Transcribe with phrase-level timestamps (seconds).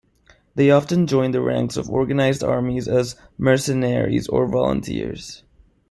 [0.55, 5.43] They often joined the ranks of organized armies as mercenaries or volunteers.